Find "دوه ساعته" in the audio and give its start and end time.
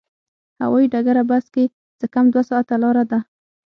2.33-2.75